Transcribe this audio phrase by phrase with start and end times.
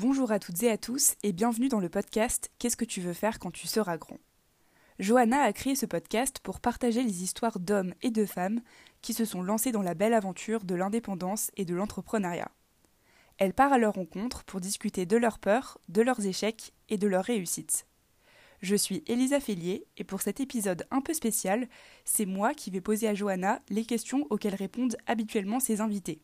[0.00, 3.12] Bonjour à toutes et à tous et bienvenue dans le podcast Qu'est-ce que tu veux
[3.12, 4.20] faire quand tu seras grand?
[5.00, 8.60] Johanna a créé ce podcast pour partager les histoires d'hommes et de femmes
[9.02, 12.52] qui se sont lancés dans la belle aventure de l'indépendance et de l'entrepreneuriat.
[13.38, 17.08] Elle part à leur rencontre pour discuter de leurs peurs, de leurs échecs et de
[17.08, 17.84] leurs réussites.
[18.62, 21.68] Je suis Elisa Fellier et pour cet épisode un peu spécial,
[22.04, 26.20] c'est moi qui vais poser à Johanna les questions auxquelles répondent habituellement ses invités.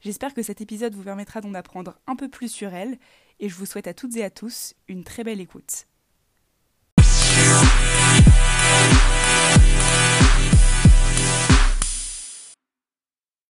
[0.00, 2.98] J'espère que cet épisode vous permettra d'en apprendre un peu plus sur elle
[3.40, 5.86] et je vous souhaite à toutes et à tous une très belle écoute.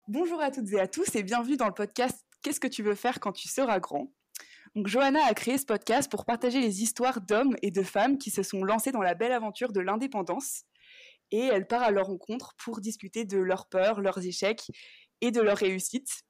[0.09, 2.95] Bonjour à toutes et à tous et bienvenue dans le podcast Qu'est-ce que tu veux
[2.95, 4.11] faire quand tu seras grand?
[4.75, 8.43] Johanna a créé ce podcast pour partager les histoires d'hommes et de femmes qui se
[8.43, 10.63] sont lancés dans la belle aventure de l'indépendance.
[11.31, 14.67] Et elle part à leur rencontre pour discuter de leurs peurs, leurs échecs
[15.21, 16.23] et de leurs réussites.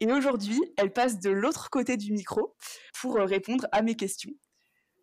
[0.00, 2.54] Et aujourd'hui, elle passe de l'autre côté du micro
[3.00, 4.32] pour euh, répondre à mes questions.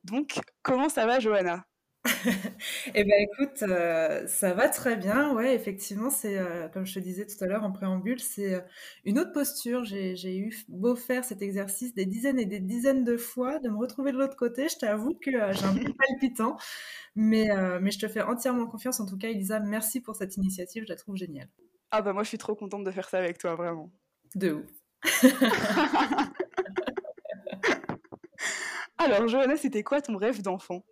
[0.04, 1.66] Donc, comment ça va, Johanna?
[2.96, 5.34] Eh ben écoute, euh, ça va très bien.
[5.34, 8.62] Ouais, effectivement, c'est euh, comme je te disais tout à l'heure en préambule, c'est euh,
[9.06, 9.86] une autre posture.
[9.86, 13.78] J'ai eu beau faire cet exercice des dizaines et des dizaines de fois, de me
[13.78, 14.68] retrouver de l'autre côté.
[14.70, 16.58] Je t'avoue que j'ai un peu palpitant,
[17.16, 17.50] mais,
[17.82, 19.00] mais je te fais entièrement confiance.
[19.00, 20.84] En tout cas, Elisa, merci pour cette initiative.
[20.84, 21.50] Je la trouve géniale.
[21.92, 23.92] Ah bah moi, je suis trop contente de faire ça avec toi, vraiment.
[24.36, 24.70] De ouf.
[28.98, 30.84] Alors, Johanna, c'était quoi ton rêve d'enfant?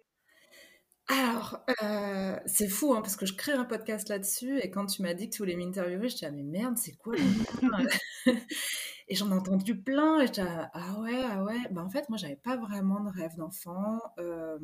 [1.08, 5.02] Alors, euh, c'est fou, hein, parce que je crée un podcast là-dessus, et quand tu
[5.02, 7.16] m'as dit que tu voulais m'interviewer, je disais, ah mais merde, c'est quoi
[9.08, 11.60] Et j'en ai entendu plein, et je disais, ah ouais, ah ouais.
[11.72, 14.00] Bah, en fait, moi, j'avais pas vraiment de rêve d'enfant.
[14.20, 14.58] Euh,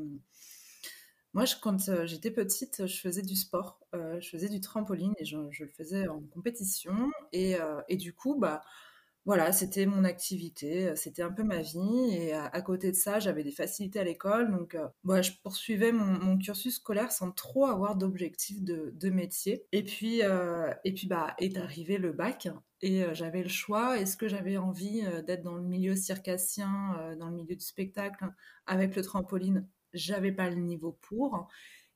[1.38, 5.26] moi, je, quand euh, j'étais petite, je faisais du sport, je faisais du trampoline, et
[5.26, 7.56] je, le faisais en compétition, et,
[7.88, 8.62] et du coup, bah
[9.28, 12.14] voilà, c'était mon activité, c'était un peu ma vie.
[12.14, 14.50] Et à, côté de ça, j'avais des facilités à l'école.
[14.52, 19.66] Donc, euh, je poursuivais mon, cursus scolaire sans trop avoir d'objectif de, métier.
[19.74, 22.48] Et puis, euh, et puis bah, est arrivé le bac.
[22.82, 24.00] Et euh, j'avais le choix.
[24.00, 28.30] Est-ce que j'avais envie d'être dans le milieu circassien, dans le milieu du spectacle,
[28.66, 29.68] avec le trampoline?
[29.98, 31.48] J'avais pas le niveau pour.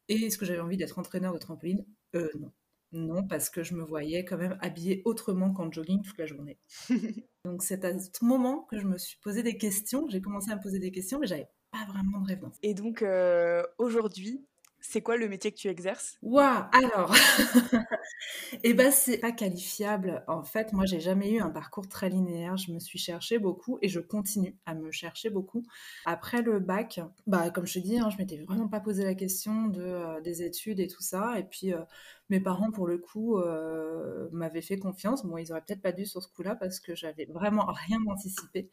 [0.08, 1.86] Et est-ce que j'avais envie d'être entraîneur de trampoline?
[2.14, 2.52] Non.
[2.94, 6.60] Non, parce que je me voyais quand même habillée autrement qu'en jogging toute la journée.
[7.46, 10.58] Donc c'est à ce moment que je me suis posé des questions, j'ai commencé à
[10.58, 12.44] me poser des questions, mais j'avais pas vraiment de rêve.
[12.64, 14.46] Et donc euh, aujourd'hui,
[14.82, 16.18] c'est quoi le métier que tu exerces?
[16.22, 17.14] Waouh Alors,
[18.64, 20.24] eh ben c'est pas qualifiable.
[20.28, 22.58] En fait, moi, j'ai jamais eu un parcours très linéaire.
[22.58, 25.64] Je me suis cherché beaucoup et je continue à me chercher beaucoup.
[26.06, 29.16] Après le bac, bah comme je te dis, hein, je m'étais vraiment pas posé la
[29.16, 31.40] question euh, des études et tout ça.
[31.40, 31.82] Et puis euh,
[32.30, 35.26] mes parents, pour le coup, euh, m'avaient fait confiance.
[35.26, 38.70] Bon, ils auraient peut-être pas dû sur ce coup-là parce que j'avais vraiment rien anticipé.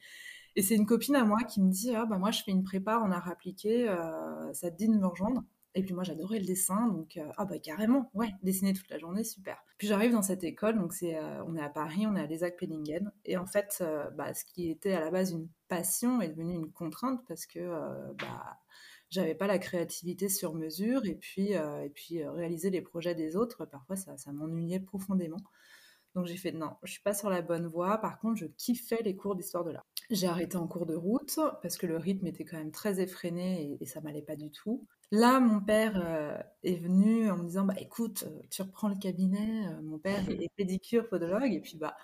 [0.56, 2.64] Et c'est une copine à moi qui me dit ah bah moi je fais une
[2.64, 3.86] prépa en art appliqué,
[4.52, 5.44] ça te dit de me rejoindre?
[5.78, 8.98] Et puis moi, j'adorais le dessin, donc euh, ah bah carrément, ouais, dessiner toute la
[8.98, 9.62] journée, super.
[9.78, 12.26] Puis j'arrive dans cette école, donc c'est, euh, on est à Paris, on est à
[12.26, 16.20] l'ESAC Pellingen, et en fait, euh, bah, ce qui était à la base une passion
[16.20, 17.60] est devenu une contrainte parce que
[18.14, 18.58] bah
[19.10, 23.66] j'avais pas la créativité sur mesure, et puis et puis réaliser les projets des autres,
[23.66, 25.38] parfois ça, ça m'ennuyait profondément.
[26.14, 27.98] Donc j'ai fait non, je suis pas sur la bonne voie.
[27.98, 29.86] Par contre, je kiffais les cours d'histoire de l'art.
[30.10, 33.72] J'ai arrêté en cours de route parce que le rythme était quand même très effréné
[33.72, 34.86] et, et ça m'allait pas du tout.
[35.10, 38.96] Là, mon père euh, est venu en me disant, bah écoute, euh, tu reprends le
[38.96, 39.66] cabinet.
[39.68, 41.96] Euh, mon père est pédicure, podologue, et puis bah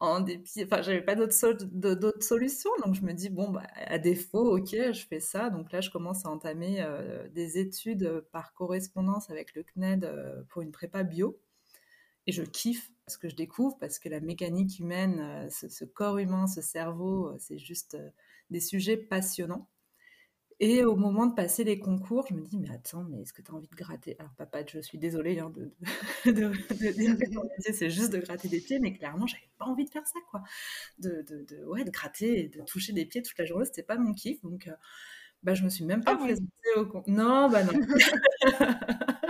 [0.00, 1.32] en dépit, enfin j'avais pas d'autres
[2.22, 5.50] solutions, donc je me dis bon bah à défaut, ok, je fais ça.
[5.50, 6.84] Donc là, je commence à entamer
[7.32, 11.38] des études par correspondance avec le CNED pour une prépa bio,
[12.26, 16.46] et je kiffe ce que je découvre parce que la mécanique humaine, ce corps humain,
[16.46, 17.96] ce cerveau, c'est juste
[18.50, 19.68] des sujets passionnants.
[20.60, 23.42] Et au moment de passer les concours, je me dis, mais attends, mais est-ce que
[23.42, 24.16] tu as envie de gratter?
[24.20, 25.50] Alors, papa, je suis désolée hein,
[26.24, 29.90] de, de, de, c'est juste de gratter des pieds, mais clairement, j'avais pas envie de
[29.90, 30.42] faire ça, quoi.
[31.00, 33.98] De, de, ouais, de gratter et de toucher des pieds toute la journée, c'était pas
[33.98, 34.40] mon kiff.
[34.42, 34.72] Donc, euh,
[35.42, 37.12] bah, je me suis même pas ah présentée au concours.
[37.12, 37.72] Non, bah non.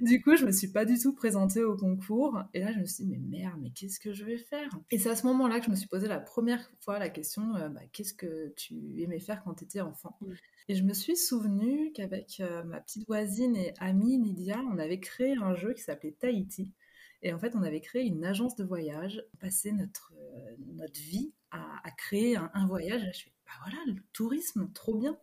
[0.00, 2.42] du coup, je me suis pas du tout présentée au concours.
[2.54, 4.68] Et là, je me suis dit, mais merde, mais qu'est-ce que je vais faire?
[4.90, 7.54] Et c'est à ce moment-là que je me suis posé la première fois la question,
[7.56, 10.16] euh, bah, qu'est-ce que tu aimais faire quand tu étais enfant?
[10.20, 10.32] Mm.
[10.68, 15.00] Et je me suis souvenue qu'avec euh, ma petite voisine et amie Lydia, on avait
[15.00, 16.72] créé un jeu qui s'appelait Tahiti.
[17.22, 21.32] Et en fait, on avait créé une agence de voyage, passé notre, euh, notre vie
[21.50, 23.02] à, créer un, un voyage.
[23.02, 25.18] Et je fais, bah voilà, le tourisme, trop bien.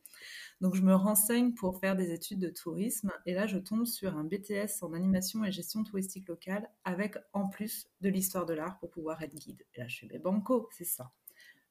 [0.62, 4.18] Donc je me renseigne pour faire des études de tourisme et là je tombe sur
[4.18, 8.80] un BTS en animation et gestion touristique locale avec en plus de l'histoire de l'art
[8.80, 9.64] pour pouvoir être guide.
[9.76, 11.12] Et là je mais banco, c'est ça.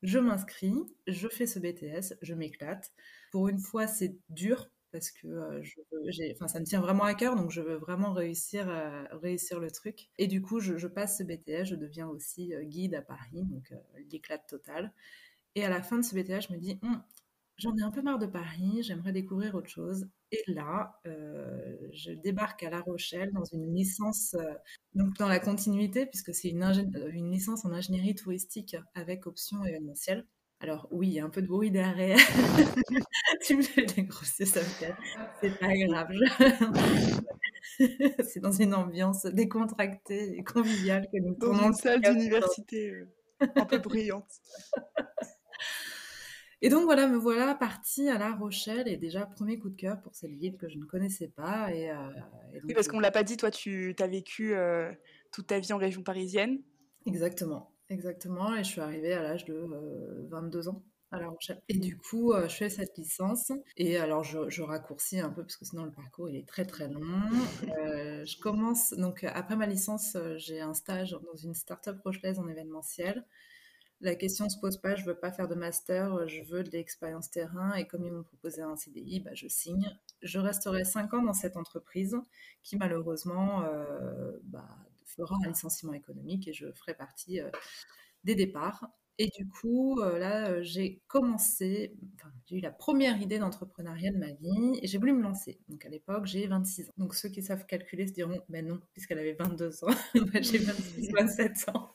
[0.02, 0.74] Je m'inscris,
[1.06, 2.92] je fais ce BTS, je m'éclate.
[3.32, 5.62] Pour une fois, c'est dur parce que euh,
[6.46, 8.68] ça me tient vraiment à cœur, donc je veux vraiment réussir,
[9.10, 10.08] réussir le truc.
[10.18, 13.72] Et du coup, je, passe ce BTS, je deviens aussi euh, guide à Paris, donc
[13.72, 13.76] euh,
[14.10, 14.92] l'éclate totale.
[15.54, 17.02] Et à la fin de ce BTS, je me dis, hum,
[17.58, 20.06] j'en ai un peu marre de Paris, j'aimerais découvrir autre chose.
[20.32, 24.34] Et là, je débarque à La Rochelle dans une licence,
[24.94, 26.64] donc dans la continuité, puisque c'est une,
[27.12, 30.26] une licence en ingénierie touristique avec option événementielle.
[30.60, 32.16] Alors oui, il y a un peu de bruit derrière.
[33.42, 34.60] tu me fais dégrosser ça
[35.40, 36.08] C'est pas grave.
[38.24, 43.06] c'est dans une ambiance décontractée et conviviale que nous Dans une salle d'université euh,
[43.54, 44.30] un peu brillante.
[46.62, 50.00] Et donc voilà, me voilà partie à La Rochelle et déjà premier coup de cœur
[50.00, 51.72] pour cette ville que je ne connaissais pas.
[51.72, 51.96] Et, euh,
[52.64, 54.90] oui, parce qu'on l'a pas dit, toi tu as vécu euh,
[55.32, 56.60] toute ta vie en région parisienne.
[57.04, 57.72] Exactement.
[57.88, 59.68] Exactement, et je suis arrivée à l'âge de
[60.28, 60.82] 22 euh, ans
[61.12, 61.62] à La Rochelle.
[61.68, 63.52] Et du coup, euh, je fais cette licence.
[63.76, 66.88] Et alors, je, raccourcis un peu parce que sinon le parcours il est très très
[66.88, 67.00] long.
[67.78, 72.48] Euh, je commence donc après ma licence, j'ai un stage dans une start-up rochelaise en
[72.48, 73.24] événementiel.
[74.00, 77.30] La question se pose pas, je veux pas faire de master, je veux de l'expérience
[77.30, 77.74] terrain.
[77.74, 79.90] Et comme ils m'ont proposé un CDI, bah, je signe.
[80.22, 82.16] Je resterai 5 ans dans cette entreprise
[82.62, 83.64] qui malheureusement
[84.44, 84.68] bah,
[85.16, 87.50] fera un licenciement économique et je ferai partie euh,
[88.24, 88.88] des départs.
[89.18, 91.96] Et du coup, euh, là, euh, j'ai commencé,
[92.46, 95.58] j'ai eu la première idée d'entrepreneuriat de ma vie et j'ai voulu me lancer.
[95.68, 96.92] Donc à l'époque, j'ai 26 ans.
[96.98, 99.94] Donc ceux qui savent calculer se diront, ben non, puisqu'elle avait 22 ans,
[100.34, 101.92] j'ai 26, 27 ans.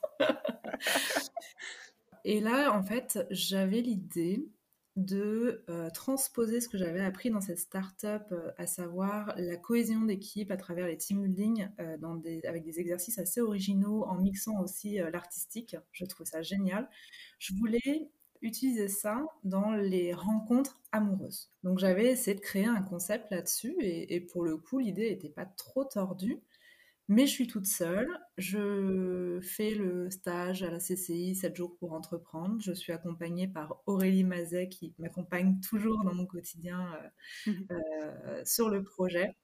[2.25, 4.49] Et là, en fait, j'avais l'idée
[4.97, 10.01] de euh, transposer ce que j'avais appris dans cette start-up, euh, à savoir la cohésion
[10.01, 11.97] d'équipe à travers les team building, euh,
[12.47, 15.77] avec des exercices assez originaux, en mixant aussi l'artistique.
[15.93, 16.89] Je trouve ça génial.
[17.39, 18.09] Je voulais
[18.41, 21.51] utiliser ça dans les rencontres amoureuses.
[21.63, 25.45] Donc j'avais essayé de créer un concept là-dessus, et pour le coup, l'idée n'était pas
[25.45, 26.41] trop tordue.
[27.11, 28.07] Mais je suis toute seule.
[28.37, 32.61] Je fais le stage à la CCI 7 jours pour entreprendre.
[32.61, 36.89] Je suis accompagnée par Aurélie Mazet qui m'accompagne toujours dans mon quotidien
[37.47, 39.35] euh, euh, sur le projet.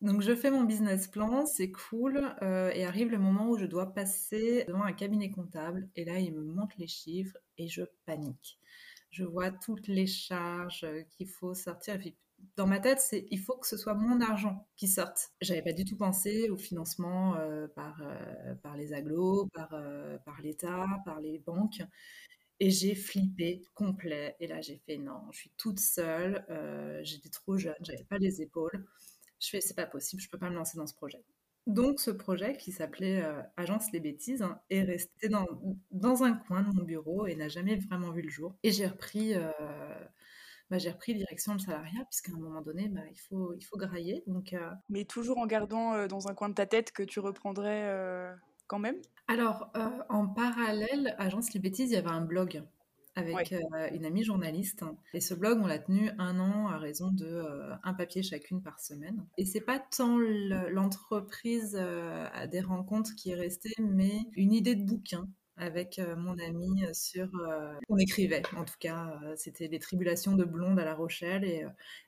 [0.00, 3.66] Donc je fais mon business plan, c'est cool, euh, et arrive le moment où je
[3.66, 7.82] dois passer devant un cabinet comptable, et là il me montre les chiffres et je
[8.06, 8.60] panique.
[9.10, 12.16] Je vois toutes les charges qu'il faut sortir, et puis
[12.58, 15.30] dans ma tête, c'est il faut que ce soit mon argent qui sorte.
[15.40, 20.18] J'avais pas du tout pensé au financement euh, par, euh, par les agglos, par, euh,
[20.18, 21.82] par l'État, par les banques.
[22.60, 24.34] Et j'ai flippé complet.
[24.40, 26.44] Et là, j'ai fait non, je suis toute seule.
[27.04, 28.86] J'étais trop jeune, j'avais pas les épaules.
[29.40, 31.22] Je fais c'est pas possible, je peux pas me lancer dans ce projet.
[31.68, 33.22] Donc, ce projet qui s'appelait
[33.56, 35.46] Agence les bêtises hein, est resté dans,
[35.92, 38.56] dans un coin de mon bureau et n'a jamais vraiment vu le jour.
[38.64, 39.34] Et j'ai repris
[40.70, 43.78] bah, j'ai repris direction le salariat, puisqu'à un moment donné, bah, il, faut, il faut
[43.78, 44.22] grailler.
[44.26, 47.20] Donc, euh, Mais toujours en gardant euh, dans un coin de ta tête que tu
[47.20, 48.34] reprendrais euh,
[48.66, 48.96] quand même?
[49.28, 49.70] Alors,
[50.08, 52.62] en parallèle, Agence Les Bêtises, il y avait un blog
[53.14, 53.52] avec
[53.92, 54.84] une amie journaliste.
[55.12, 57.42] Et ce blog, on l'a tenu un an à raison de
[57.82, 59.26] un papier chacune par semaine.
[59.36, 64.84] Et c'est pas tant l'entreprise à des rencontres qui est restée, mais une idée de
[64.84, 65.28] bouquin
[65.58, 67.28] avec mon ami sur...
[67.88, 71.64] On écrivait, en tout cas, c'était les tribulations de Blonde à La Rochelle, et,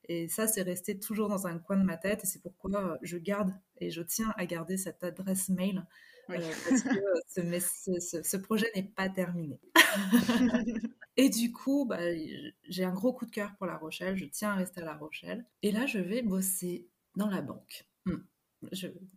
[0.08, 3.16] et ça, c'est resté toujours dans un coin de ma tête, et c'est pourquoi je
[3.16, 5.84] garde, et je tiens à garder cette adresse mail,
[6.26, 9.58] parce que ce, ce, projet n'est pas terminé.
[11.16, 11.98] et du coup, bah,
[12.68, 14.94] j'ai un gros coup de cœur pour La Rochelle, je tiens à rester à La
[14.94, 17.86] Rochelle, et là, je vais bosser dans la banque.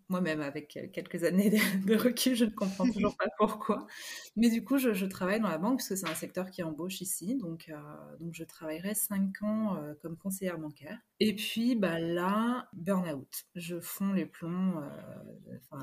[0.08, 1.50] Moi-même, avec quelques années
[1.86, 3.88] de, recul, je ne comprends toujours pas pourquoi.
[4.36, 7.02] Mais du coup, je, travaille dans la banque parce que c'est un secteur qui embauche
[7.02, 7.36] ici.
[7.38, 7.76] Donc, euh,
[8.20, 10.98] donc je travaillerai 5 ans euh, comme conseillère bancaire.
[11.20, 13.46] Et puis bah, là, burn-out.
[13.56, 14.82] Je fonds les plombs.
[14.82, 15.78] Euh,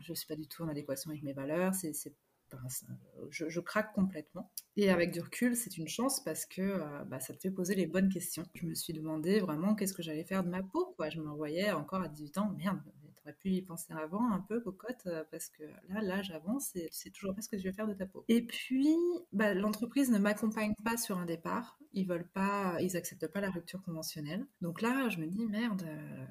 [0.00, 1.74] je ne suis pas du tout en adéquation avec mes valeurs.
[1.74, 1.92] C'est
[3.30, 4.50] je, je, craque complètement.
[4.76, 7.86] Et avec du recul, c'est une chance parce que bah, ça te fait poser les
[7.86, 8.42] bonnes questions.
[8.54, 10.92] Je me suis demandé vraiment qu'est-ce que j'allais faire de ma peau.
[10.96, 11.10] Quoi.
[11.10, 12.80] Je me voyais encore à 18 ans, merde,
[13.32, 16.96] Pu y penser avant un peu, cocotte, euh, parce que là, là, j'avance et tu
[16.96, 18.24] sais toujours pas ce que tu veux faire de ta peau.
[18.28, 18.96] Et puis,
[19.32, 21.78] bah, l'entreprise ne m'accompagne pas sur un départ.
[21.92, 24.46] Ils veulent pas, ils acceptent pas la rupture conventionnelle.
[24.60, 26.26] Donc là, je me dis, merde, euh,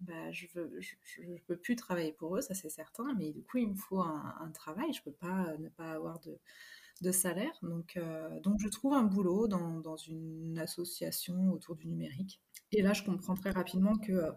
[0.00, 0.46] bah, je,
[0.80, 4.00] je, peux plus travailler pour eux, ça c'est certain, mais du coup, il me faut
[4.00, 4.92] un, travail.
[4.92, 7.52] Je peux pas ne pas avoir de, salaire.
[7.62, 12.40] Donc, euh, donc, je trouve un boulot dans, dans, une association autour du numérique.
[12.70, 14.32] Et là, je comprends très rapidement que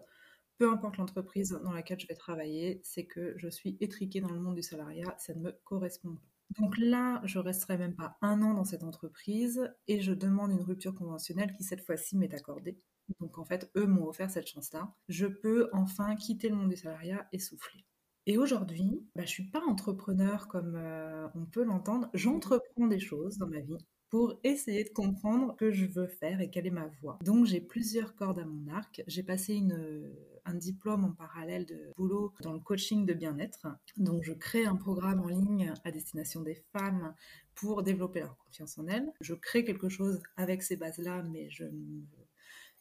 [0.58, 4.40] peu importe l'entreprise dans laquelle je vais travailler, c'est que je suis étriquée dans le
[4.40, 6.36] monde du salariat, ça ne me correspond pas.
[6.58, 10.62] Donc là, je resterai même pas un an dans cette entreprise et je demande une
[10.62, 12.78] rupture conventionnelle qui cette fois-ci m'est accordée.
[13.20, 14.94] Donc en fait, eux m'ont offert cette chance-là.
[15.08, 17.84] Je peux enfin quitter le monde du salariat et souffler.
[18.26, 22.08] Et aujourd'hui, bah, je suis pas entrepreneur comme euh, on peut l'entendre.
[22.14, 26.50] J'entreprends des choses dans ma vie pour essayer de comprendre que je veux faire et
[26.50, 27.18] quelle est ma voie.
[27.24, 29.02] Donc j'ai plusieurs cordes à mon arc.
[29.06, 30.12] J'ai passé une,
[30.46, 33.66] un diplôme en parallèle de boulot dans le coaching de bien-être.
[33.96, 37.14] Donc je crée un programme en ligne à destination des femmes
[37.54, 39.12] pour développer leur confiance en elles.
[39.20, 42.02] Je crée quelque chose avec ces bases-là, mais je ne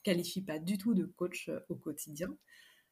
[0.03, 2.29] qualifie pas du tout de coach au quotidien.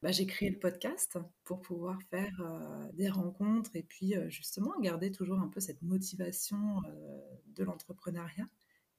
[0.03, 4.77] Bah, j'ai créé le podcast pour pouvoir faire euh, des rencontres et puis euh, justement
[4.81, 7.21] garder toujours un peu cette motivation euh,
[7.55, 8.49] de l'entrepreneuriat.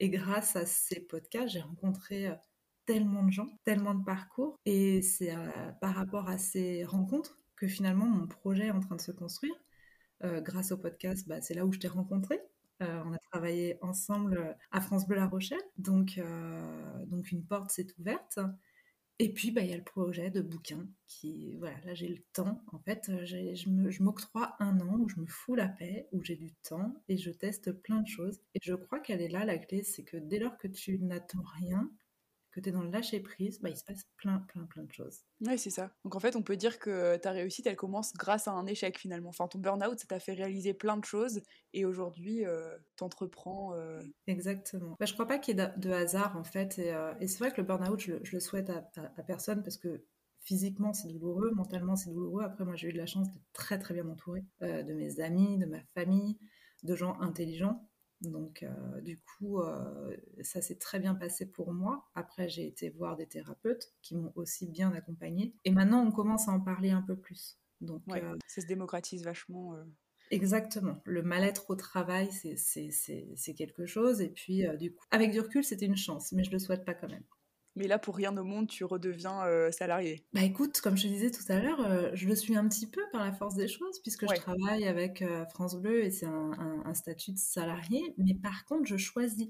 [0.01, 2.33] Et grâce à ces podcasts, j'ai rencontré
[2.87, 4.59] tellement de gens, tellement de parcours.
[4.67, 5.35] Et c'est
[5.81, 9.55] par rapport à ces rencontres que finalement mon projet est en train de se construire.
[10.23, 12.41] grâce au podcast, bah, c'est là où je t'ai rencontré.
[12.81, 15.63] on a travaillé ensemble à France Bleu La Rochelle.
[15.79, 16.21] Donc,
[17.07, 18.39] donc une porte s'est ouverte.
[19.21, 22.21] Et puis, bah, il y a le projet de bouquin qui, voilà, là j'ai le
[22.33, 22.65] temps.
[22.73, 26.35] En fait, euh, je m'octroie un an où je me fous la paix, où j'ai
[26.35, 28.41] du temps et je teste plein de choses.
[28.55, 31.45] Et je crois qu'elle est là, la clé, c'est que dès lors que tu n'attends
[31.61, 31.89] rien,
[32.55, 34.93] que tu es dans le lâcher prise, bah, il se passe plein, plein, plein de
[34.93, 35.23] choses.
[35.41, 35.91] Oui, c'est ça.
[36.05, 38.97] Donc en fait, on peut dire que ta réussite, elle commence grâce à un échec
[38.97, 39.31] finalement.
[39.31, 41.41] Enfin, ton burn-out, ça t'a fait réaliser plein de choses
[41.73, 43.75] et aujourd'hui, euh, t'entreprends.
[43.75, 44.97] Euh, Exactement.
[45.01, 46.79] Bah, je crois pas qu'il y ait de, hasard en fait.
[46.79, 48.83] Et, euh, c'est vrai que le burn-out, je, le souhaite à,
[49.27, 50.05] personne parce que
[50.45, 52.45] physiquement c'est douloureux, mentalement c'est douloureux.
[52.45, 55.59] Après, moi j'ai eu de la chance d'être très très bien entourée de mes amis,
[55.59, 56.39] de ma famille,
[56.85, 57.89] de gens intelligents
[58.31, 62.09] donc, euh, du coup, euh, ça s'est très bien passé pour moi.
[62.15, 65.55] Après, j'ai été voir des thérapeutes qui m'ont aussi bien accompagnée.
[65.65, 67.59] Et maintenant, on commence à en parler un peu plus.
[67.81, 69.77] Donc, euh, ça se démocratise vachement.
[70.31, 71.01] Exactement.
[71.05, 74.21] Le mal-être au travail, c'est quelque chose.
[74.21, 76.95] Et puis, du coup, avec du recul, c'était une chance, mais je le souhaite pas
[76.95, 77.25] quand même
[77.77, 80.25] mais là, pour rien au monde, tu redeviens euh, salarié.
[80.33, 82.87] Bah écoute, comme je te disais tout à l'heure, euh, je le suis un petit
[82.87, 86.27] peu par la force des choses, puisque je travaille avec euh, France Bleu et c'est
[86.27, 89.49] un, statut de salarié, mais par contre, je choisis.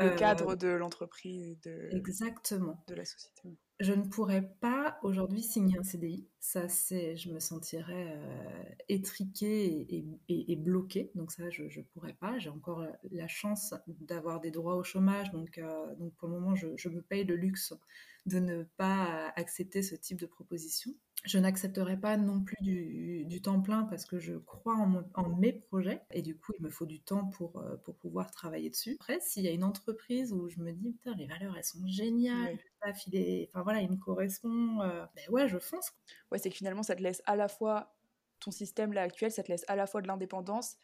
[0.00, 1.88] Le cadre de l'entreprise, de...
[1.92, 2.82] Exactement.
[2.88, 6.28] de la société je ne pourrais pas aujourd'hui signer un CDI.
[6.38, 9.86] Ça, c'est, je me sentirais euh, étriquée
[10.28, 11.10] et, et, bloquée.
[11.14, 12.38] Donc ça, je ne pourrais pas.
[12.38, 15.30] J'ai encore la chance d'avoir des droits au chômage.
[15.30, 17.72] Donc, euh, donc pour le moment, je, je, me paye le luxe
[18.26, 20.92] de ne pas accepter ce type de proposition.
[21.24, 26.02] Je n'accepterai pas non plus du, temps plein parce que je crois en, mes projets
[26.10, 28.96] et du coup il me faut du temps pour, euh, pour pouvoir travailler dessus.
[29.00, 31.86] Après, s'il y a une entreprise où je me dis putain les valeurs elles sont
[31.86, 35.92] géniales, enfin voilà il me correspond, euh, ben ouais je fonce.
[36.30, 37.94] Ouais c'est que finalement ça te laisse à la fois
[38.40, 40.76] ton système là actuel, ça te laisse à la fois de l'indépendance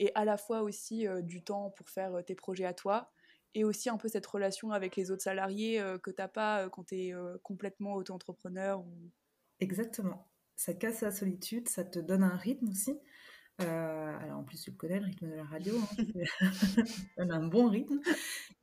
[0.00, 3.12] et à la fois aussi euh, du temps pour faire tes projets à toi
[3.54, 6.96] et aussi un peu cette relation avec les autres salariés que t'as pas quand tu
[6.96, 9.12] es complètement auto-entrepreneur ou
[9.60, 10.28] Exactement.
[10.56, 12.98] Ça casse la solitude, ça te donne un rythme aussi.
[13.60, 15.74] Euh, alors en plus, tu le connais, le rythme de la radio.
[15.78, 16.04] Hein,
[17.16, 18.00] on a un bon rythme.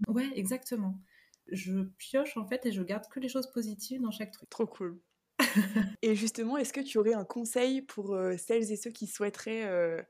[0.08, 1.00] Ouais, exactement.
[1.48, 4.50] Je pioche en fait et je garde que les choses positives dans chaque truc.
[4.50, 5.00] Trop cool.
[6.02, 9.66] et justement, est-ce que tu aurais un conseil pour euh, celles et ceux qui souhaiteraient
[9.66, 10.02] euh,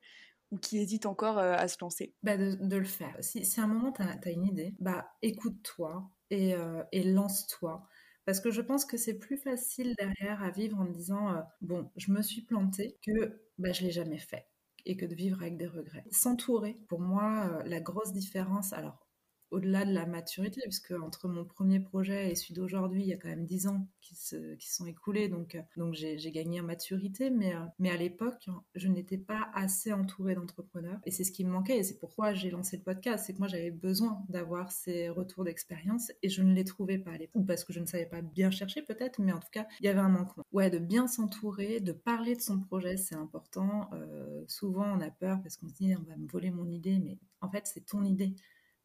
[0.51, 2.13] ou qui hésitent encore à se lancer?
[2.21, 3.15] Bah de, le faire.
[3.21, 6.53] Si, si à un moment tu as, une idée, bah écoute-toi et,
[6.91, 7.87] et lance-toi.
[8.25, 11.89] Parce que je pense que c'est plus facile derrière à vivre en disant euh, bon,
[11.97, 14.47] je me suis plantée que bah, je l'ai jamais fait
[14.85, 16.05] et que de vivre avec des regrets.
[16.11, 19.07] S'entourer, pour moi, euh, la grosse différence, alors
[19.51, 23.17] au-delà de la maturité, puisque entre mon premier projet et celui d'aujourd'hui, il y a
[23.17, 26.63] quand même dix ans qui se qui sont écoulés, donc euh, donc j'ai gagné en
[26.63, 31.31] maturité, mais euh, mais à l'époque, je n'étais pas assez entourée d'entrepreneurs, et c'est ce
[31.31, 34.23] qui me manquait, et c'est pourquoi j'ai lancé le podcast, c'est que moi j'avais besoin
[34.29, 37.73] d'avoir ces retours d'expérience, et je ne les trouvais pas à l'époque, ou parce que
[37.73, 40.09] je ne savais pas bien chercher peut-être, mais en tout cas il y avait un
[40.09, 40.45] manquement.
[40.53, 43.89] Ouais, de bien s'entourer, de parler de son projet, c'est important.
[43.93, 46.99] Euh, souvent on a peur parce qu'on se dit on va me voler mon idée,
[46.99, 48.33] mais en fait c'est ton idée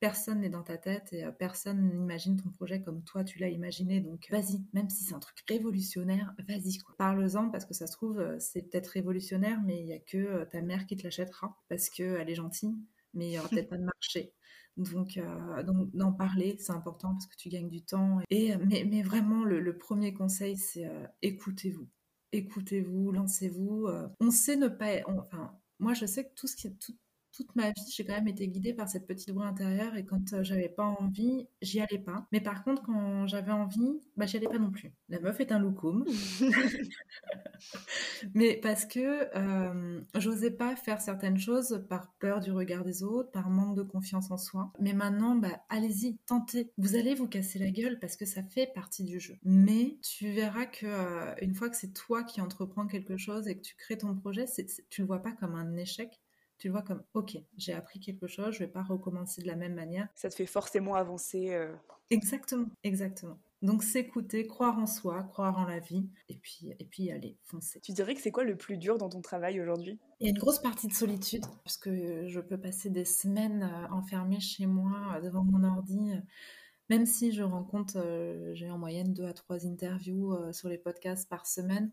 [0.00, 3.48] personne n'est dans ta tête et euh, personne n'imagine ton projet comme toi tu l'as
[3.48, 4.00] imaginé.
[4.00, 6.78] Donc vas-y, même si c'est un truc révolutionnaire, vas-y.
[6.98, 10.18] Parle-en parce que ça se trouve euh, c'est peut-être révolutionnaire, mais il y a que
[10.18, 12.74] euh, ta mère qui te l'achètera parce qu'elle est gentille,
[13.14, 14.32] mais il y aura peut-être pas de marché.
[14.76, 15.18] Donc,
[15.64, 18.20] donc d'en parler, c'est important parce que tu gagnes du temps.
[18.28, 20.86] Et mais, mais vraiment, le, premier conseil, c'est
[21.22, 21.88] écoutez-vous,
[22.32, 23.88] écoutez-vous, lancez-vous.
[24.20, 26.92] on sait ne pas, enfin, moi je sais que tout ce qui, tout,
[27.36, 30.32] toute ma vie, j'ai quand même été guidée par cette petite voix intérieure et quand
[30.32, 32.26] euh, j'avais pas envie, j'y allais pas.
[32.32, 34.92] Mais par contre, quand j'avais envie, bah, j'y allais pas non plus.
[35.08, 36.04] La meuf est un loukoum.
[38.34, 43.30] Mais parce que euh, j'osais pas faire certaines choses par peur du regard des autres,
[43.30, 44.72] par manque de confiance en soi.
[44.80, 46.70] Mais maintenant, bah, allez-y, tentez.
[46.78, 49.36] Vous allez vous casser la gueule parce que ça fait partie du jeu.
[49.44, 53.56] Mais tu verras que euh, une fois que c'est toi qui entreprends quelque chose et
[53.56, 56.20] que tu crées ton projet, c'est, tu le vois pas comme un échec,
[56.58, 59.56] tu le vois comme ok, j'ai appris quelque chose, je vais pas recommencer de la
[59.56, 60.08] même manière.
[60.14, 61.52] Ça te fait forcément avancer.
[61.52, 61.74] Euh.
[62.10, 63.38] Exactement, exactement.
[63.62, 67.80] Donc s'écouter, croire en soi, croire en la vie, et puis, et puis aller, foncer.
[67.80, 69.98] Tu dirais que c'est quoi le plus dur dans ton travail aujourd'hui?
[70.20, 73.62] Il y a une grosse partie de solitude, parce que je peux passer des semaines
[73.62, 76.12] euh, enfermée chez moi, devant mon ordi.
[76.90, 81.28] Même si je rencontre, euh, j'ai en moyenne deux à trois interviews sur les podcasts
[81.28, 81.90] par semaine,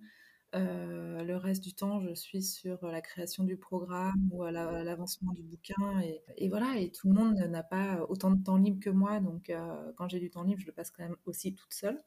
[0.55, 5.31] euh, le reste du temps, je suis sur la création du programme ou à l'avancement
[5.33, 6.01] du bouquin.
[6.37, 9.19] Et, voilà, et tout le monde n'a pas autant de temps libre que moi.
[9.19, 11.99] Donc, euh, quand j'ai du temps libre, je le passe quand même aussi toute seule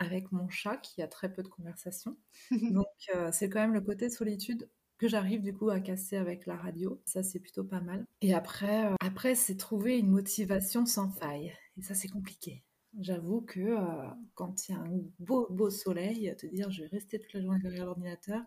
[0.00, 2.16] avec mon chat qui a très peu de conversation.
[2.72, 6.46] donc, euh, c'est quand même le côté solitude que j'arrive du coup à casser avec
[6.46, 7.00] la radio.
[7.04, 8.06] Ça, c'est plutôt pas mal.
[8.20, 11.52] Et après, après c'est trouver une motivation sans faille.
[11.76, 12.64] Et ça, c'est compliqué.
[13.00, 16.88] J'avoue que euh, quand il y a un beau, beau soleil, te dire je vais
[16.88, 18.42] rester toute la journée derrière l'ordinateur,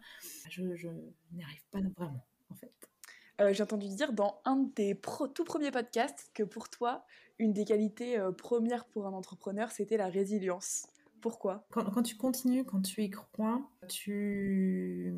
[0.50, 0.88] je, je
[1.34, 2.74] n'y arrive pas vraiment, en fait.
[3.40, 5.00] Euh, j'ai entendu dire dans un de tes
[5.34, 7.06] tout premiers podcasts que pour toi,
[7.40, 10.88] une des qualités euh, premières pour un entrepreneur, c'était la résilience.
[11.22, 11.68] Pourquoi?
[11.72, 15.14] Quand, quand, tu continues, quand tu y crois, tu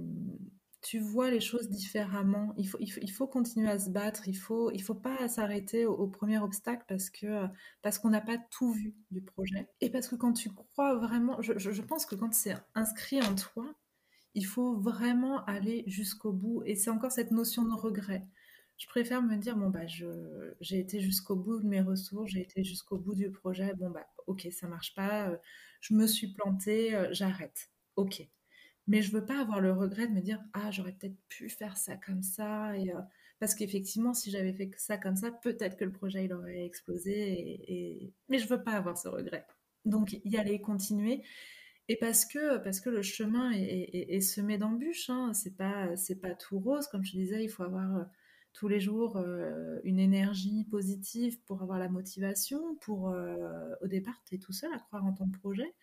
[0.81, 2.53] tu vois les choses différemment.
[2.57, 4.27] Il faut, il faut, continuer à se battre.
[4.27, 7.45] Il faut, il faut pas s'arrêter au, premier obstacle parce que
[7.81, 9.67] parce qu'on n'a pas tout vu du projet.
[9.81, 13.36] Et parce que quand tu crois vraiment, je, je, pense que quand c'est inscrit en
[13.36, 13.74] toi,
[14.36, 16.63] il faut vraiment aller jusqu'au bout.
[16.65, 18.25] Et c'est encore cette notion de regret.
[18.77, 22.63] Je préfère me dire bon bah j'ai été jusqu'au bout de mes ressources, j'ai été
[22.63, 23.74] jusqu'au bout du projet.
[23.75, 25.31] Bon bah ok ça marche pas,
[25.81, 27.69] je me suis plantée, j'arrête.
[27.98, 28.29] Ok
[28.89, 31.77] mais je veux pas avoir le regret de me dire ah j'aurais peut-être pu faire
[31.77, 33.00] ça comme ça et euh,
[33.39, 37.13] parce qu'effectivement si j'avais fait ça comme ça peut-être que le projet il aurait explosé
[37.13, 39.46] et, mais je veux pas avoir ce regret.
[39.85, 41.24] Donc y aller continuer
[41.87, 46.33] et parce que parce que le chemin est, semé d'embûches hein, c'est pas c'est pas
[46.35, 46.87] tout rose.
[46.87, 48.03] Comme je disais il faut avoir euh,
[48.53, 53.16] tous les jours euh, une énergie positive pour avoir la motivation pour
[53.81, 55.75] au départ tu es tout seul à croire en ton projet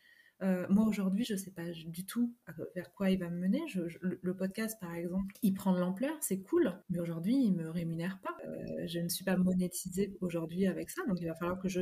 [0.43, 2.35] euh, moi aujourd'hui, je ne sais pas du tout
[2.75, 3.63] vers quoi il va me mener.
[4.01, 8.21] le podcast, par exemple, il prend de l'ampleur, c'est cool, mais aujourd'hui, il me rémunère
[8.21, 8.37] pas.
[8.47, 11.81] Euh, je ne suis pas monétisée aujourd'hui avec ça, donc il va falloir que je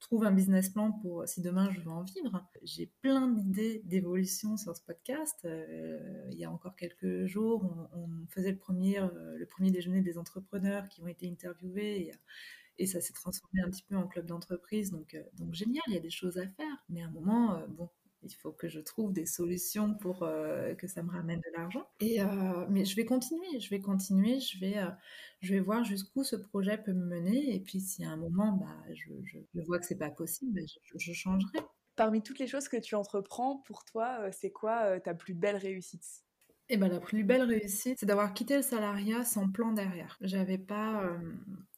[0.00, 2.44] trouve un business plan pour si demain je veux en vivre.
[2.64, 5.38] J'ai plein d'idées d'évolution sur ce podcast.
[5.44, 8.98] Euh, il y a encore quelques jours, on, faisait le premier,
[9.36, 12.12] le premier déjeuner des entrepreneurs qui ont été interviewés.
[12.78, 14.90] Et ça s'est transformé un petit peu en club d'entreprise.
[14.90, 16.84] Donc, euh, donc génial, il y a des choses à faire.
[16.88, 17.88] Mais à un moment, euh, bon,
[18.22, 21.86] il faut que je trouve des solutions pour euh, que ça me ramène de l'argent.
[22.00, 22.20] Et
[22.68, 24.76] mais je vais continuer, je vais continuer, je vais,
[25.40, 27.54] je vais voir jusqu'où ce projet peut me mener.
[27.54, 30.60] Et puis si à un moment, bah, je, vois que c'est pas possible, bah,
[30.96, 31.58] je, changerai.
[31.96, 36.24] Parmi toutes les choses que tu entreprends, pour toi, c'est quoi ta plus belle réussite?
[36.72, 40.16] Et ben, la plus belle réussite, c'est d'avoir quitté le salariat sans plan derrière.
[40.22, 41.18] J'avais pas, euh,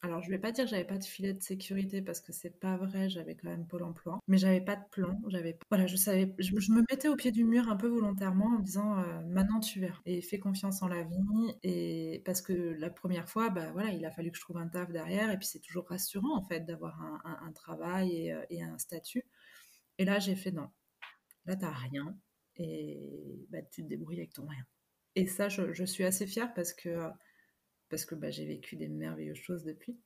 [0.01, 2.61] alors je vais pas dire que j'avais pas de filet de sécurité parce que c'est
[2.61, 5.97] pas vrai, j'avais quand même Pôle emploi, mais j'avais pas de plan, j'avais, voilà, je
[5.97, 9.21] savais, je, me mettais au pied du mur un peu volontairement en me disant, euh,
[9.27, 13.49] maintenant tu verras et fais confiance en la vie et parce que la première fois,
[13.49, 15.89] bah voilà, il a fallu que je trouve un taf derrière et puis c'est toujours
[15.89, 19.25] rassurant en fait d'avoir un, travail euh, et, un statut.
[19.97, 20.69] Et là j'ai fait non,
[21.45, 22.17] là t'as rien
[22.55, 24.65] et bah, tu te débrouilles avec ton rien.
[25.15, 27.09] Et ça, je, suis assez fière parce que,
[27.89, 29.97] parce que bah, j'ai vécu des merveilleuses choses depuis.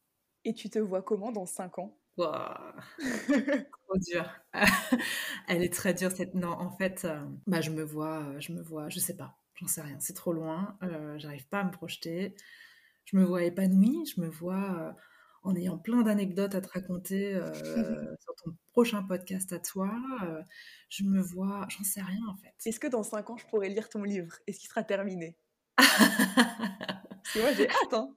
[0.45, 2.00] Et tu te vois comment dans 5 ans?
[2.17, 4.30] Trop dur.
[5.48, 6.36] Elle est très dure cette.
[6.36, 9.67] Non, en fait, euh, bah, je me vois, je me vois, je sais pas, j'en
[9.67, 9.98] sais rien.
[10.00, 10.78] C'est trop loin.
[10.84, 12.36] Euh, J'arrive pas à me projeter.
[13.06, 14.06] Je me vois épanouie.
[14.06, 14.91] Je me vois euh,
[15.50, 17.52] en ayant plein d'anecdotes à te raconter euh,
[18.20, 19.92] sur ton prochain podcast à toi.
[20.24, 20.42] Euh,
[20.90, 22.54] je me vois, j'en sais rien en fait.
[22.66, 24.36] Est-ce que dans 5 ans, je pourrais lire ton livre?
[24.48, 25.36] Est-ce qu'il sera terminé?
[25.78, 27.94] Parce que moi, j'ai hâte.
[27.94, 28.16] Hein.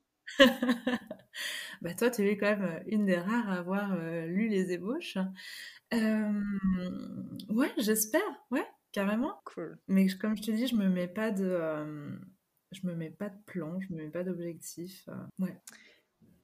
[1.81, 5.17] bah toi, tu es quand même euh, une des rares à avoir lu les ébauches.
[5.93, 9.41] ouais, j'espère, ouais, carrément.
[9.47, 9.79] Cool.
[9.89, 11.59] Mais comme je te dis, je me mets pas de,
[12.73, 15.09] je me mets pas de plan, je me mets pas d'objectif.
[15.39, 15.59] ouais.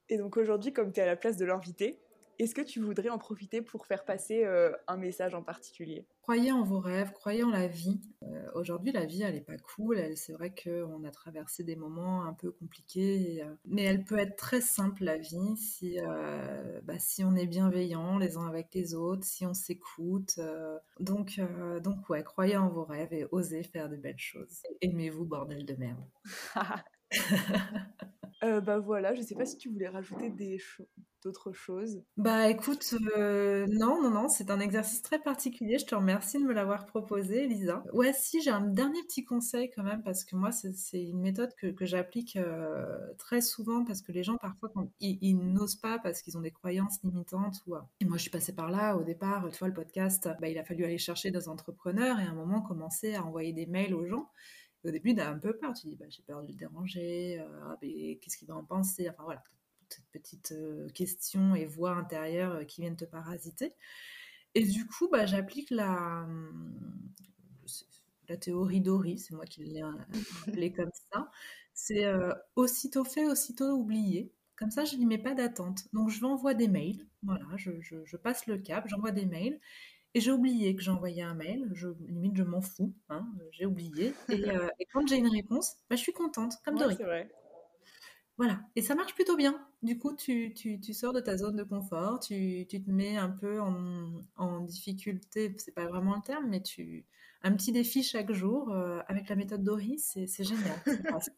[0.09, 2.01] Et donc aujourd'hui, comme tu es à la place de l'invité,
[2.39, 6.07] est-ce que tu voudrais en profiter pour faire passer euh, un message en particulier?
[6.23, 8.01] Croyez en vos rêves, croyez en la vie.
[8.23, 10.01] Euh, aujourd'hui, la vie, elle n'est pas cool.
[10.15, 14.37] C'est vrai qu'on a traversé des moments un peu compliqués, euh, mais elle peut être
[14.37, 15.99] très simple, la vie, si,
[16.85, 20.39] bah, si on est bienveillant les uns avec les autres, si on s'écoute.
[21.01, 21.41] donc,
[21.83, 24.63] donc, ouais, croyez en vos rêves et osez faire de belles choses.
[24.81, 26.05] Aimez-vous, bordel de merde.
[28.45, 30.59] Euh, bah voilà, je sais pas si tu voulais rajouter des
[31.25, 32.03] d'autres choses.
[32.17, 35.79] Bah écoute, euh, non, non, non, c'est un exercice très particulier.
[35.79, 37.83] Je te remercie de me l'avoir proposé, Lisa.
[37.93, 41.53] Ouais, si, j'ai un dernier petit conseil quand même, parce que moi, c'est une méthode
[41.57, 44.71] que, que j'applique euh, très souvent, parce que les gens, parfois,
[45.01, 47.63] ils, n'osent pas parce qu'ils ont des croyances limitantes.
[47.67, 50.49] Ou, et moi, je suis passée par là au départ, tu vois, le podcast, bah,
[50.49, 53.67] il a fallu aller chercher des entrepreneurs et à un moment commencer à envoyer des
[53.67, 54.29] mails aux gens
[54.89, 55.73] au début, tu as un peu peur.
[55.75, 57.41] Tu dis, bah, j'ai peur de le déranger.
[57.41, 59.09] Euh, ah, qu'est-ce qu'il va en penser?
[59.11, 59.43] Enfin voilà,
[59.89, 63.75] toutes ces petites euh, questions et voix intérieures euh, qui viennent te parasiter.
[64.55, 66.27] Et du coup, bah, j'applique la,
[68.29, 71.31] la théorie Dory, c'est moi qui l'ai appelée comme ça.
[71.75, 72.05] C'est
[72.57, 74.33] aussitôt fait, aussitôt oublié.
[74.57, 75.85] Comme ça, je n'y mets pas d'attente.
[75.93, 77.07] Donc, je vais envoyer des mails.
[77.23, 79.61] Voilà, je, je, je passe le cap, j'envoie des mails.
[80.15, 81.69] Et j'ai oublié que j'ai envoyé un mail.
[81.73, 82.95] Je, limite, je m'en fous.
[83.09, 84.15] Hein, j'ai oublié.
[84.31, 87.31] Euh, et, quand j'ai une réponse, bah, je suis contente, comme ouais, vrai.
[88.37, 88.61] Voilà.
[88.77, 89.61] Et ça marche plutôt bien.
[89.83, 93.17] Du coup, tu, tu, tu sors de ta zone de confort, tu, tu te mets
[93.17, 97.05] un peu en, en difficulté, c'est pas vraiment le terme, mais tu
[97.43, 100.75] un petit défi chaque jour euh, avec la méthode Dory, c'est génial.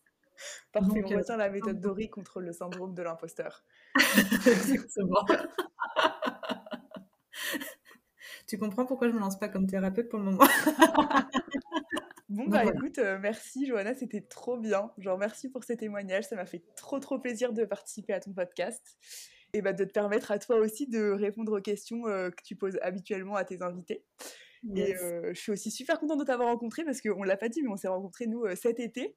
[0.72, 3.62] Parfait, on retient la méthode Dory contre le syndrome de l'imposteur.
[4.46, 5.26] Exactement.
[8.50, 10.40] Tu comprends pourquoi je me lance pas comme thérapeute pour le moment?
[12.28, 14.92] Bon bah écoute, euh, merci Johanna, c'était trop bien.
[14.98, 18.32] Genre merci pour ces témoignages, ça m'a fait trop trop plaisir de participer à ton
[18.32, 18.98] podcast
[19.52, 22.54] et bah, de te permettre à toi aussi de répondre aux questions euh, que tu
[22.54, 24.04] poses habituellement à tes invités.
[24.76, 27.62] Et euh, je suis aussi super contente de t'avoir rencontré parce qu'on l'a pas dit,
[27.62, 29.16] mais on s'est rencontrés nous cet été.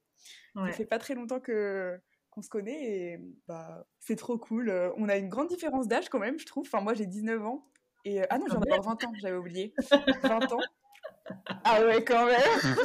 [0.55, 1.99] Ça fait pas très longtemps que
[2.31, 4.71] qu'on se connaît et bah c'est trop cool.
[4.97, 6.65] On a une grande différence d'âge quand même, je trouve.
[6.67, 7.67] Enfin moi j'ai 19 ans
[8.05, 9.73] et, euh, ah non, j'en ai 20 ans, j'avais oublié.
[10.23, 10.59] 20 ans.
[11.63, 12.75] Ah ouais, quand même.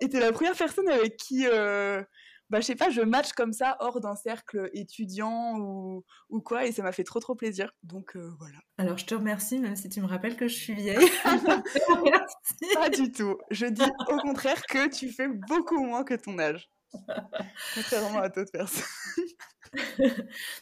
[0.00, 2.02] Et t'es la première personne avec qui, euh,
[2.50, 6.66] bah, je sais pas, je match comme ça hors d'un cercle étudiant ou, ou, quoi,
[6.66, 7.72] et ça m'a fait trop trop plaisir.
[7.84, 8.58] Donc euh, voilà.
[8.78, 11.08] Alors je te remercie, même si tu me rappelles que je suis vieille.
[12.74, 13.38] pas du tout.
[13.52, 16.68] Je dis au contraire que tu fais beaucoup moins que ton âge.
[17.74, 18.84] Contrairement à d'autres personnes.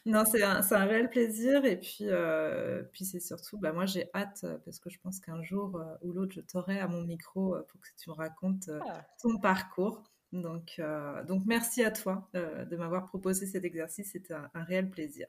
[0.07, 1.64] Non, c'est un, un, réel plaisir.
[1.64, 5.42] Et puis, euh, puis c'est surtout, bah, moi j'ai hâte, parce que je pense qu'un
[5.42, 8.70] jour euh, ou l'autre, je t'aurai à mon micro euh, pour que tu me racontes
[8.88, 9.05] ah.
[9.23, 10.03] ton parcours.
[10.33, 10.81] Donc,
[11.27, 14.12] donc merci à toi de m'avoir proposé cet exercice.
[14.12, 15.27] C'était un, un réel plaisir.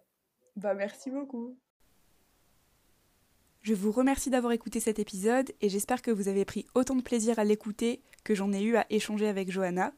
[0.56, 1.58] Bah, merci beaucoup.
[3.63, 7.02] Je vous remercie d'avoir écouté cet épisode et j'espère que vous avez pris autant de
[7.02, 9.91] plaisir à l'écouter que j'en ai eu à échanger avec Johanna.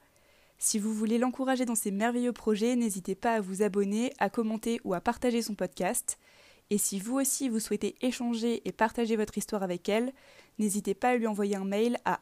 [0.57, 4.79] Si vous voulez l'encourager dans ses merveilleux projets, n'hésitez pas à vous abonner, à commenter
[4.83, 6.17] ou à partager son podcast.
[6.69, 10.13] Et si vous aussi vous souhaitez échanger et partager votre histoire avec elle,
[10.59, 12.19] n'hésitez pas à lui envoyer un mail à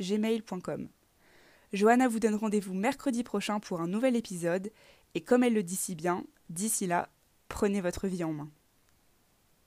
[0.00, 0.88] gmail.com.
[1.72, 4.70] Johanna vous donne rendez-vous mercredi prochain pour un nouvel épisode,
[5.14, 7.08] et comme elle le dit si bien, d'ici là,
[7.48, 8.50] prenez votre vie en main.